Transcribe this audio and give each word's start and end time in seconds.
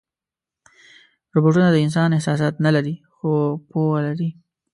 روبوټونه 1.33 1.69
د 1.71 1.77
انسان 1.85 2.09
احساسات 2.13 2.55
نه 2.65 2.71
لري، 2.75 2.95
خو 3.15 3.31
پوهه 3.69 3.99
لري. 4.07 4.29